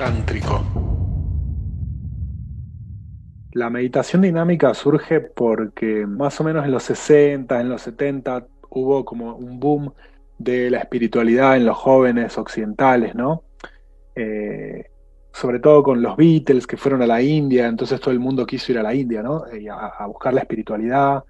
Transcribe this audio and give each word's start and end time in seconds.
tántrico? 0.00 0.64
La 3.52 3.68
meditación 3.68 4.22
dinámica 4.22 4.72
surge 4.72 5.20
porque 5.20 6.06
más 6.06 6.40
o 6.40 6.44
menos 6.44 6.64
en 6.64 6.70
los 6.70 6.84
60, 6.84 7.60
en 7.60 7.68
los 7.68 7.82
70 7.82 8.46
hubo 8.70 9.04
como 9.04 9.36
un 9.36 9.60
boom 9.60 9.92
de 10.38 10.70
la 10.70 10.78
espiritualidad 10.78 11.58
en 11.58 11.66
los 11.66 11.76
jóvenes 11.76 12.38
occidentales, 12.38 13.14
¿no? 13.14 13.44
Eh, 14.14 14.86
sobre 15.34 15.60
todo 15.60 15.82
con 15.82 16.00
los 16.00 16.16
Beatles 16.16 16.66
que 16.66 16.78
fueron 16.78 17.02
a 17.02 17.06
la 17.06 17.20
India, 17.20 17.66
entonces 17.66 18.00
todo 18.00 18.12
el 18.12 18.20
mundo 18.20 18.46
quiso 18.46 18.72
ir 18.72 18.78
a 18.78 18.82
la 18.82 18.94
India, 18.94 19.22
¿no? 19.22 19.46
Eh, 19.48 19.68
a, 19.68 20.06
buscar 20.06 20.32
la 20.32 20.40
espiritualidad 20.40 21.24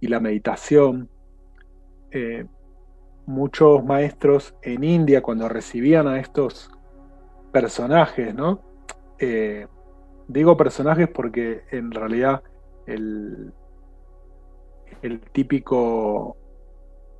y 0.00 0.08
la 0.08 0.18
meditación. 0.18 1.10
Eh, 2.10 2.46
muchos 3.26 3.84
maestros 3.84 4.54
en 4.62 4.82
India, 4.82 5.20
cuando 5.20 5.46
recibían 5.46 6.06
a 6.06 6.18
estos 6.18 6.70
personajes, 7.54 8.34
¿no? 8.34 8.60
Digo 10.28 10.56
personajes 10.56 11.08
porque 11.08 11.62
en 11.70 11.90
realidad 11.90 12.42
el, 12.86 13.52
el 15.02 15.20
típico 15.20 16.36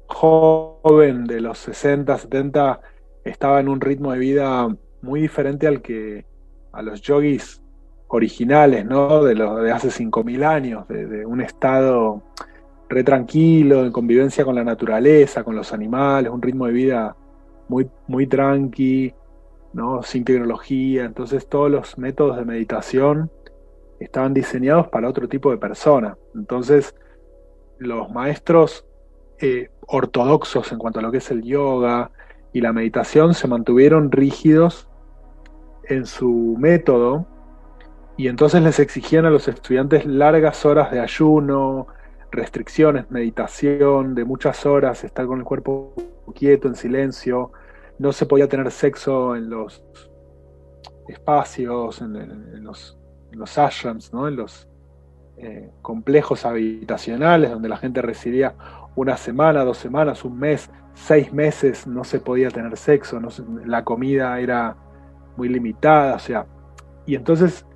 joven 0.07 1.25
de 1.25 1.41
los 1.41 1.59
60, 1.59 2.17
70 2.17 2.81
estaba 3.25 3.61
en 3.61 3.69
un 3.69 3.81
ritmo 3.81 4.13
de 4.13 4.19
vida 4.19 4.69
muy 5.03 5.21
diferente 5.21 5.67
al 5.67 5.83
que 5.83 6.25
a 6.73 6.83
los 6.83 7.03
yogis 7.03 7.63
originales, 8.09 8.85
¿no? 8.87 9.23
De 9.23 9.35
los 9.35 9.63
de 9.63 9.71
hace 9.71 9.91
5000 9.91 10.45
años, 10.45 10.89
de, 10.89 11.27
un 11.27 11.41
estado 11.41 12.23
re 12.89 13.03
tranquilo, 13.03 13.85
en 13.85 13.93
convivencia 13.93 14.45
con 14.45 14.55
la 14.55 14.65
naturaleza, 14.65 15.45
con 15.45 15.57
los 15.57 15.73
animales, 15.73 16.33
un 16.33 16.41
ritmo 16.41 16.67
de 16.67 16.73
vida 16.73 17.17
muy, 17.69 17.89
muy 18.07 18.27
tranqui, 18.27 19.13
sin 20.03 20.25
tecnología. 20.25 21.05
Entonces 21.05 21.47
todos 21.49 21.71
los 21.71 21.99
métodos 21.99 22.37
de 22.37 22.45
meditación 22.45 23.31
estaban 24.01 24.35
diseñados 24.35 24.89
para 24.89 25.09
otro 25.09 25.29
tipo 25.29 25.51
de 25.51 25.59
persona. 25.59 26.17
Entonces 26.35 26.95
los 27.79 28.11
maestros 28.11 28.85
eh, 29.39 29.71
ortodoxos 29.87 30.71
en 30.73 30.79
cuanto 30.79 31.01
a 31.01 31.03
lo 31.03 31.11
que 31.11 31.19
es 31.19 31.31
el 31.31 31.43
yoga 31.43 32.11
y 32.53 32.61
la 32.61 32.73
meditación 32.73 33.35
se 33.35 33.49
mantuvieron 33.49 34.13
rígidos 34.13 34.89
en 35.89 36.07
su 36.07 36.57
método 36.59 37.27
y 38.17 38.29
entonces 38.29 38.63
les 38.63 38.79
exigían 38.79 39.27
a 39.27 39.31
los 39.31 39.49
estudiantes 39.49 40.07
largas 40.07 40.65
horas 40.65 40.93
de 40.93 41.01
ayuno, 41.01 41.89
restricciones, 42.31 43.11
meditación 43.11 44.15
de 44.15 44.25
muchas 44.25 44.65
horas, 44.67 45.03
estar 45.03 45.27
con 45.27 45.41
el 45.41 45.45
cuerpo 45.45 45.95
quieto, 46.35 46.69
en 46.69 46.77
silencio, 46.77 47.53
no 47.99 48.13
se 48.13 48.27
podía 48.27 48.49
tener 48.49 48.71
sexo 48.71 49.37
en 49.37 49.51
los 49.51 49.83
espacios, 51.09 52.01
en, 52.01 52.65
los, 52.65 52.97
ashrams, 53.59 54.13
¿no? 54.13 54.29
en 54.29 54.37
los 54.37 54.69
eh, 55.37 55.71
complejos 55.83 56.45
habitacionales 56.45 57.51
donde 57.51 57.69
la 57.69 57.77
gente 57.77 58.03
residía 58.03 58.55
una 58.97 59.17
semana, 59.17 59.65
dos 59.65 59.79
semanas, 59.79 60.25
un 60.25 60.39
mes, 60.39 60.71
seis 60.95 61.33
meses, 61.33 61.87
no 61.87 62.05
se 62.05 62.21
podía 62.21 62.51
tener 62.51 62.77
sexo, 62.77 63.21
la 63.67 63.85
comida 63.85 64.39
era 64.39 64.77
muy 65.37 65.49
limitada, 65.49 66.15
o 66.15 66.19
sea, 66.21 66.47
y 67.05 67.17
entonces 67.17 67.67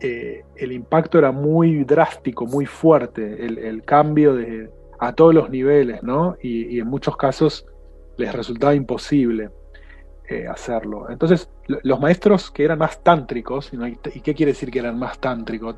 eh, 0.00 0.44
el 0.56 0.72
impacto 0.72 1.18
era 1.18 1.32
muy 1.32 1.84
drástico, 1.84 2.46
muy 2.46 2.66
fuerte, 2.66 3.44
el, 3.44 3.82
cambio 3.84 4.34
de, 4.34 4.70
a 5.00 5.12
todos 5.12 5.34
los 5.34 5.50
niveles, 5.50 6.02
¿no? 6.04 6.36
y 6.40 6.78
en 6.78 6.86
muchos 6.86 7.16
casos 7.16 7.66
les 8.22 8.32
resultaba 8.32 8.74
imposible 8.74 9.50
eh, 10.28 10.46
hacerlo. 10.46 11.10
Entonces, 11.10 11.50
los 11.66 12.00
maestros 12.00 12.50
que 12.50 12.64
eran 12.64 12.78
más 12.78 13.02
tántricos, 13.02 13.72
¿y 14.14 14.20
qué 14.20 14.34
quiere 14.34 14.52
decir 14.52 14.70
que 14.70 14.78
eran 14.78 14.98
más 14.98 15.18
tántricos? 15.18 15.76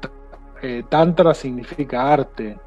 Eh, 0.62 0.84
tantra 0.88 1.32
significa 1.34 2.12
arte, 2.12 2.58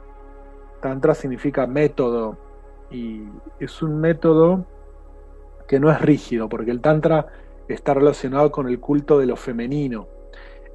tantra 0.81 1.13
significa 1.13 1.67
método, 1.67 2.37
y 2.89 3.23
es 3.59 3.81
un 3.81 3.99
método 3.99 4.65
que 5.67 5.79
no 5.79 5.91
es 5.91 6.01
rígido, 6.01 6.49
porque 6.49 6.71
el 6.71 6.81
tantra 6.81 7.27
está 7.67 7.93
relacionado 7.93 8.51
con 8.51 8.67
el 8.67 8.79
culto 8.79 9.19
de 9.19 9.27
lo 9.27 9.35
femenino. 9.35 10.07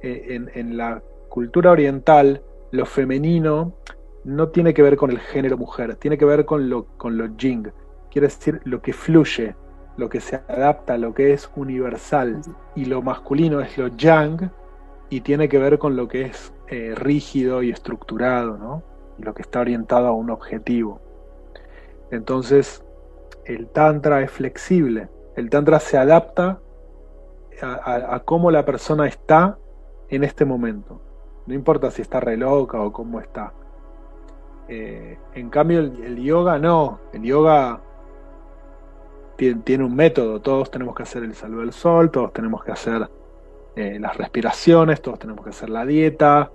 Eh, 0.01 0.41
en, 0.53 0.77
la 0.77 1.01
cultura 1.29 1.71
oriental, 1.71 2.41
lo 2.71 2.85
femenino 2.85 3.73
no 4.23 4.49
tiene 4.49 4.73
que 4.73 4.81
ver 4.81 4.95
con 4.95 5.11
el 5.11 5.19
género 5.19 5.57
mujer, 5.57 5.95
tiene 5.95 6.17
que 6.17 6.25
ver 6.25 6.45
con 6.45 6.69
lo, 6.69 6.85
con 6.97 7.17
lo 7.17 7.27
jing, 7.37 7.67
quiere 8.13 8.27
decir 8.27 8.61
lo 8.63 8.79
que 8.79 8.93
fluye, 8.93 9.55
lo 9.97 10.07
que 10.07 10.21
se 10.21 10.35
adapta, 10.47 10.97
lo 10.97 11.15
que 11.15 11.33
es 11.33 11.49
universal. 11.55 12.41
Y 12.75 12.85
lo 12.85 13.01
masculino 13.01 13.59
es 13.59 13.75
lo 13.75 13.87
yang 13.87 14.51
y 15.09 15.21
tiene 15.21 15.49
que 15.49 15.57
ver 15.57 15.79
con 15.79 15.95
lo 15.95 16.07
que 16.07 16.25
es 16.25 16.53
eh, 16.67 16.93
rígido 16.95 17.63
y 17.63 17.71
estructurado, 17.71 18.57
¿no? 18.57 18.83
Y 19.17 19.23
lo 19.23 19.33
que 19.33 19.41
está 19.41 19.61
orientado 19.61 20.07
a 20.07 20.11
un 20.11 20.29
objetivo. 20.29 21.01
Entonces, 22.11 22.83
el 23.45 23.67
tantra 23.67 24.21
es 24.21 24.29
flexible. 24.29 25.09
El 25.35 25.49
tantra 25.49 25.79
se 25.79 25.97
adapta 25.97 26.59
a, 27.61 28.21
cómo 28.25 28.51
la 28.51 28.63
persona 28.63 29.07
está 29.07 29.57
en 30.09 30.23
este 30.23 30.45
momento. 30.45 31.01
No 31.47 31.55
importa 31.55 31.89
si 31.89 32.03
está 32.03 32.19
re 32.19 32.37
loca 32.37 32.79
o 32.79 32.93
cómo 32.93 33.19
está. 33.19 33.53
Eh, 34.67 35.17
en 35.33 35.49
cambio, 35.49 35.79
el 35.79 36.21
yoga 36.21 36.59
no. 36.59 36.99
El 37.11 37.23
yoga 37.23 37.81
tiene, 39.35 39.83
un 39.83 39.95
método, 39.95 40.41
todos 40.41 40.69
tenemos 40.69 40.95
que 40.95 41.03
hacer 41.03 41.23
el 41.23 41.33
saludo 41.35 41.61
del 41.61 41.73
sol, 41.73 42.11
todos 42.11 42.33
tenemos 42.33 42.63
que 42.63 42.71
hacer 42.71 43.09
eh, 43.75 43.97
las 43.99 44.15
respiraciones, 44.17 45.01
todos 45.01 45.19
tenemos 45.19 45.43
que 45.43 45.49
hacer 45.49 45.69
la 45.69 45.85
dieta, 45.85 46.51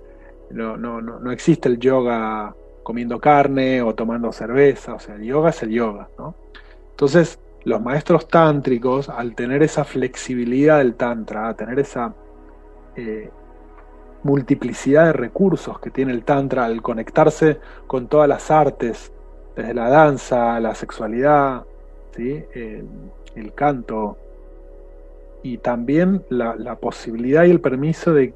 no, 0.51 0.77
no, 0.77 1.01
no, 1.01 1.19
no, 1.19 1.31
existe 1.31 1.69
el 1.69 1.77
yoga 1.79 2.55
comiendo 2.83 3.19
carne 3.19 3.81
o 3.81 3.93
tomando 3.93 4.31
cerveza, 4.31 4.95
o 4.95 4.99
sea, 4.99 5.15
el 5.15 5.23
yoga 5.23 5.49
es 5.49 5.61
el 5.61 5.69
yoga, 5.69 6.09
¿no? 6.17 6.35
Entonces, 6.91 7.39
los 7.65 7.81
maestros 7.81 8.27
tántricos, 8.27 9.09
al 9.09 9.35
tener 9.35 9.61
esa 9.63 9.83
flexibilidad 9.83 10.79
del 10.79 10.95
tantra, 10.95 11.49
a 11.49 11.53
tener 11.55 11.79
esa 11.79 12.13
eh, 12.95 13.29
multiplicidad 14.23 15.05
de 15.05 15.13
recursos 15.13 15.79
que 15.79 15.91
tiene 15.91 16.13
el 16.13 16.23
tantra 16.23 16.65
al 16.65 16.81
conectarse 16.81 17.59
con 17.87 18.07
todas 18.07 18.27
las 18.27 18.49
artes, 18.49 19.11
desde 19.55 19.73
la 19.73 19.89
danza, 19.89 20.59
la 20.59 20.73
sexualidad, 20.73 21.65
el, 22.17 23.53
canto 23.55 24.17
y 25.43 25.57
también 25.57 26.23
la, 26.29 26.75
posibilidad 26.75 27.45
y 27.45 27.51
el 27.51 27.61
permiso 27.61 28.13
de, 28.13 28.33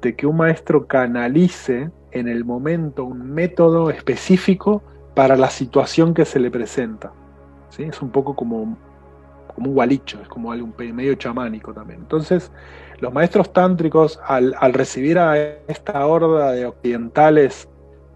que 0.00 0.26
un 0.26 0.36
maestro 0.36 0.86
canalice 0.86 1.90
en 2.12 2.28
el 2.28 2.44
momento 2.44 3.04
un 3.04 3.32
método 3.32 3.90
específico 3.90 4.82
para 5.14 5.36
la 5.36 5.50
situación 5.50 6.14
que 6.14 6.24
se 6.24 6.38
le 6.38 6.50
presenta. 6.50 7.12
¿sí? 7.70 7.84
Es 7.84 8.00
un 8.02 8.10
poco 8.10 8.36
como, 8.36 8.76
como 9.54 9.68
un 9.68 9.74
gualicho, 9.74 10.20
es 10.20 10.28
como 10.28 10.52
algo 10.52 10.68
medio 10.78 11.14
chamánico 11.14 11.72
también. 11.72 12.00
Entonces, 12.00 12.52
los 13.00 13.12
maestros 13.12 13.52
tántricos, 13.52 14.20
al 14.26 14.72
recibir 14.72 15.18
a 15.18 15.38
esta 15.38 16.06
horda 16.06 16.52
de 16.52 16.66
occidentales 16.66 17.68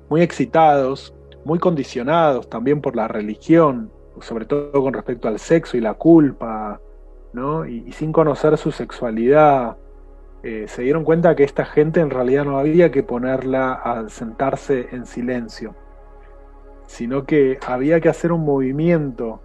muy 0.09 0.23
excitados, 0.23 1.15
muy 1.45 1.59
condicionados 1.59 2.49
también 2.49 2.81
por 2.81 2.97
la 2.97 3.09
religión, 3.09 3.91
sobre 4.21 4.45
todo 4.45 4.83
con 4.83 4.93
respecto 4.93 5.29
al 5.29 5.39
sexo 5.39 5.77
y 5.77 5.81
la 5.81 5.95
culpa, 5.95 6.81
¿no? 7.33 7.67
y, 7.67 7.93
sin 7.93 8.13
conocer 8.13 8.57
su 8.59 8.73
sexualidad, 8.73 9.77
eh, 10.43 10.67
se 10.69 10.83
dieron 10.83 11.05
cuenta 11.05 11.37
que 11.37 11.45
esta 11.45 11.65
gente 11.65 12.01
en 12.01 12.11
realidad 12.11 12.45
no 12.45 12.59
había 12.59 12.91
que 12.91 13.03
ponerla 13.03 13.73
a 13.73 14.09
sentarse 14.09 14.89
en 14.93 15.07
silencio, 15.07 15.75
sino 16.87 17.25
que 17.25 17.59
había 17.67 18.01
que 18.01 18.09
hacer 18.09 18.33
un 18.33 18.45
movimiento 18.45 19.41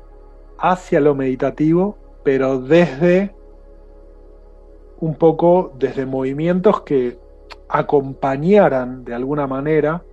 hacia 0.58 1.02
lo 1.02 1.14
meditativo, 1.14 1.98
pero 2.24 2.60
desde 2.60 3.36
un 5.00 5.16
poco 5.16 5.74
desde 5.78 6.06
movimientos 6.06 6.82
que 6.82 7.20
acompañaran 7.68 9.04
de 9.04 9.14
alguna 9.14 9.48
manera 9.48 10.04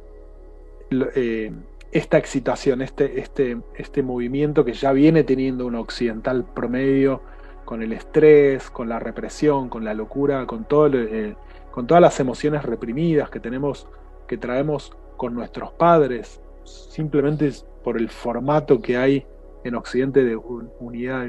eh, 0.91 1.53
esta 1.93 2.17
excitación, 2.17 2.81
este, 2.81 3.21
este, 3.21 3.59
este 3.77 4.03
movimiento 4.03 4.65
que 4.65 4.73
ya 4.73 4.93
viene 4.93 5.25
teniendo 5.25 5.67
un 5.67 5.75
occidental 5.75 6.45
promedio 6.45 7.21
con 7.67 7.83
el 7.83 7.93
estrés, 7.93 8.71
con 8.71 8.89
la 8.89 8.99
represión, 8.99 9.69
con 9.69 9.85
la 9.85 9.93
locura, 9.93 10.47
con, 10.47 10.65
todo 10.65 10.89
eh, 10.95 11.37
con 11.71 11.87
todas 11.87 12.01
las 12.01 12.19
emociones 12.19 12.63
reprimidas 12.65 13.29
que 13.29 13.41
tenemos, 13.41 13.87
que 14.27 14.39
traemos 14.39 14.97
con 15.19 15.35
nuestros 15.35 15.73
padres, 15.73 16.41
simplemente 16.65 17.53
por 17.85 17.99
el 17.99 18.09
formato 18.09 18.81
que 18.81 18.97
hay 18.97 19.27
en 19.63 19.75
Occidente 19.75 20.25
de 20.25 20.35
unidad 20.35 21.29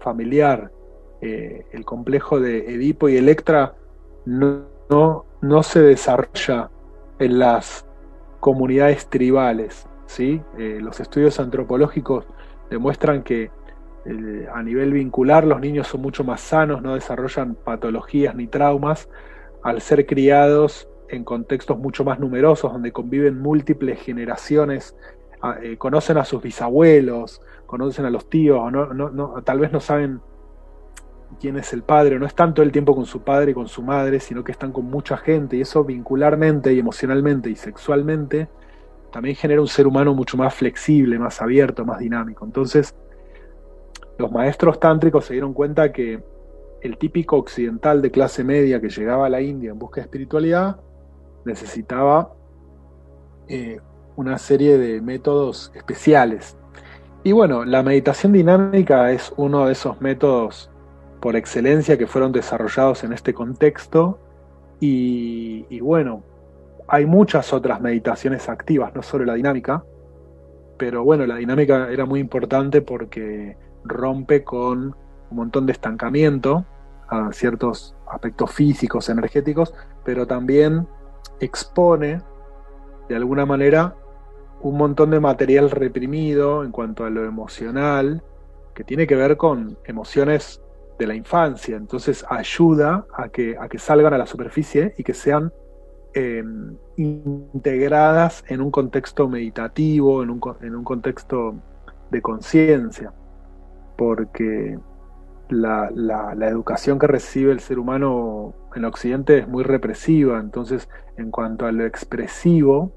familiar. 0.00 0.70
Eh, 1.20 1.64
el 1.72 1.84
complejo 1.84 2.38
de 2.38 2.74
Edipo 2.74 3.08
y 3.08 3.16
Electra 3.16 3.74
no, 4.24 4.66
no, 4.88 5.24
no 5.40 5.62
se 5.62 5.80
desarrolla 5.80 6.70
en 7.18 7.38
las 7.38 7.86
comunidades 8.44 9.08
tribales. 9.08 9.88
¿sí? 10.04 10.42
Eh, 10.58 10.76
los 10.78 11.00
estudios 11.00 11.40
antropológicos 11.40 12.26
demuestran 12.68 13.22
que 13.22 13.50
a 14.52 14.62
nivel 14.62 14.92
vincular 14.92 15.46
los 15.46 15.62
niños 15.62 15.86
son 15.86 16.02
mucho 16.02 16.24
más 16.24 16.42
sanos, 16.42 16.82
no 16.82 16.94
desarrollan 16.94 17.54
patologías 17.54 18.34
ni 18.34 18.46
traumas 18.46 19.08
al 19.62 19.80
ser 19.80 20.04
criados 20.04 20.90
en 21.08 21.24
contextos 21.24 21.78
mucho 21.78 22.04
más 22.04 22.20
numerosos, 22.20 22.70
donde 22.70 22.92
conviven 22.92 23.40
múltiples 23.40 23.98
generaciones, 24.02 24.94
eh, 25.62 25.78
conocen 25.78 26.18
a 26.18 26.26
sus 26.26 26.42
bisabuelos, 26.42 27.40
conocen 27.64 28.04
a 28.04 28.10
los 28.10 28.28
tíos, 28.28 28.70
no, 28.70 28.92
no, 28.92 29.42
tal 29.42 29.58
vez 29.58 29.72
no 29.72 29.80
saben 29.80 30.20
quién 31.34 31.56
es 31.56 31.72
el 31.72 31.82
padre, 31.82 32.18
no 32.18 32.26
están 32.26 32.54
todo 32.54 32.64
el 32.64 32.72
tiempo 32.72 32.94
con 32.94 33.06
su 33.06 33.22
padre 33.22 33.52
y 33.52 33.54
con 33.54 33.68
su 33.68 33.82
madre, 33.82 34.20
sino 34.20 34.42
que 34.44 34.52
están 34.52 34.72
con 34.72 34.86
mucha 34.86 35.16
gente, 35.16 35.56
y 35.56 35.60
eso 35.60 35.84
vincularmente 35.84 36.72
y 36.72 36.78
emocionalmente 36.78 37.50
y 37.50 37.56
sexualmente 37.56 38.48
también 39.14 39.36
genera 39.36 39.60
un 39.60 39.68
ser 39.68 39.86
humano 39.86 40.12
mucho 40.12 40.36
más 40.36 40.52
flexible, 40.52 41.20
más 41.20 41.40
abierto, 41.40 41.84
más 41.84 42.00
dinámico. 42.00 42.44
Entonces, 42.44 42.96
los 44.18 44.32
maestros 44.32 44.80
tántricos 44.80 45.26
se 45.26 45.34
dieron 45.34 45.54
cuenta 45.54 45.92
que 45.92 46.20
el 46.80 46.98
típico 46.98 47.36
occidental 47.36 48.02
de 48.02 48.10
clase 48.10 48.42
media 48.42 48.80
que 48.80 48.88
llegaba 48.88 49.26
a 49.26 49.28
la 49.28 49.40
India 49.40 49.70
en 49.70 49.78
busca 49.78 50.00
de 50.00 50.06
espiritualidad 50.06 50.80
necesitaba 51.44 52.34
eh, 53.46 53.78
una 54.16 54.36
serie 54.36 54.78
de 54.78 55.00
métodos 55.00 55.70
especiales. 55.76 56.56
Y 57.22 57.30
bueno, 57.30 57.64
la 57.64 57.84
meditación 57.84 58.32
dinámica 58.32 59.12
es 59.12 59.32
uno 59.36 59.66
de 59.66 59.72
esos 59.74 60.00
métodos 60.00 60.70
por 61.24 61.36
excelencia 61.36 61.96
que 61.96 62.06
fueron 62.06 62.32
desarrollados 62.32 63.02
en 63.02 63.14
este 63.14 63.32
contexto. 63.32 64.18
Y, 64.78 65.80
bueno, 65.80 66.22
hay 66.86 67.06
muchas 67.06 67.54
otras 67.54 67.80
meditaciones 67.80 68.50
activas, 68.50 68.94
no 68.94 69.02
solo 69.02 69.24
la 69.24 69.32
dinámica, 69.32 69.82
pero 70.76 71.02
bueno, 71.02 71.24
la 71.24 71.36
dinámica 71.36 71.88
era 71.90 72.04
muy 72.04 72.20
importante 72.20 72.82
porque 72.82 73.56
rompe 73.84 74.44
con 74.44 74.94
un 75.30 75.36
montón 75.36 75.64
de 75.64 75.72
estancamiento 75.72 76.66
a 77.08 77.32
ciertos 77.32 77.96
aspectos 78.06 78.52
físicos, 78.52 79.08
energéticos, 79.08 79.72
pero 80.04 80.26
también 80.26 80.86
expone 81.40 82.20
de 83.08 83.16
alguna 83.16 83.46
manera 83.46 83.96
un 84.60 84.76
montón 84.76 85.08
de 85.08 85.20
material 85.20 85.70
reprimido 85.70 86.64
en 86.64 86.70
cuanto 86.70 87.06
a 87.06 87.08
lo 87.08 87.24
emocional, 87.24 88.22
que 88.74 88.84
tiene 88.84 89.06
que 89.06 89.16
ver 89.16 89.38
con 89.38 89.78
emociones 89.86 90.60
de 90.98 91.06
la 91.06 91.14
infancia. 91.14 91.76
Entonces 91.76 92.24
ayuda 92.28 93.06
a 93.16 93.28
que, 93.28 93.56
a 93.58 93.68
que 93.68 93.78
salgan 93.78 94.14
a 94.14 94.18
la 94.18 94.26
superficie 94.26 94.94
y 94.96 95.02
que 95.02 95.14
sean 95.14 95.52
em, 96.14 96.76
integradas 96.96 98.44
en 98.48 98.60
un 98.60 98.70
contexto 98.70 99.28
meditativo, 99.28 100.22
en 100.22 100.30
un, 100.30 100.40
en 100.60 100.74
un 100.74 100.84
contexto 100.84 101.54
de 102.10 102.22
conciencia. 102.22 103.12
Porque 103.96 104.78
la, 105.48 105.90
la, 105.94 106.48
educación 106.48 106.98
que 106.98 107.06
recibe 107.06 107.52
el 107.52 107.60
ser 107.60 107.78
humano 107.78 108.54
en 108.74 108.84
Occidente 108.84 109.38
es 109.38 109.48
muy 109.48 109.62
represiva, 109.62 110.40
entonces 110.40 110.88
en 111.16 111.30
cuanto 111.30 111.66
a 111.66 111.72
lo 111.72 111.84
expresivo, 111.84 112.92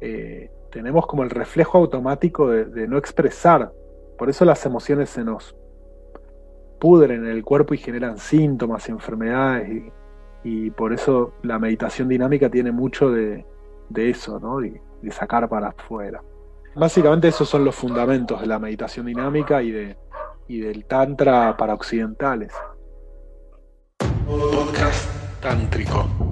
eh, 0.00 0.50
tenemos 0.70 1.06
como 1.06 1.22
el 1.22 1.30
reflejo 1.30 1.78
automático 1.78 2.50
de, 2.50 2.88
no 2.88 2.98
expresar, 2.98 3.72
por 4.18 4.28
eso 4.28 4.44
las 4.44 4.64
emociones 4.66 5.10
se 5.10 5.24
nos 5.24 5.56
pudren 6.78 7.24
en 7.24 7.30
el 7.30 7.44
cuerpo 7.44 7.74
y 7.74 7.78
generan 7.78 8.18
síntomas 8.18 8.88
y 8.88 8.92
enfermedades, 8.92 9.92
y, 10.44 10.70
por 10.70 10.92
eso 10.92 11.34
la 11.42 11.58
meditación 11.58 12.08
dinámica 12.08 12.48
tiene 12.48 12.72
mucho 12.72 13.10
de, 13.10 13.44
eso, 13.94 14.40
¿no? 14.40 14.60
de, 14.60 14.80
de 15.02 15.10
sacar 15.10 15.48
para 15.48 15.68
afuera. 15.68 16.22
Básicamente 16.74 17.28
esos 17.28 17.48
son 17.48 17.64
los 17.64 17.74
fundamentos 17.74 18.40
de 18.40 18.46
la 18.46 18.58
meditación 18.58 19.06
dinámica 19.06 19.62
y 19.62 19.72
de, 19.72 19.96
y 20.46 20.60
del 20.60 20.84
Tantra 20.86 21.56
para 21.56 21.74
occidentales. 21.74 22.52
Podcast 24.26 25.08
Tántrico. 25.40 26.27